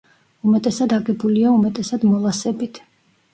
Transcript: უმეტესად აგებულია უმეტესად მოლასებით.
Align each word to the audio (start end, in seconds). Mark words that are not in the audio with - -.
უმეტესად 0.51 0.95
აგებულია 0.97 1.51
უმეტესად 1.59 2.09
მოლასებით. 2.15 2.83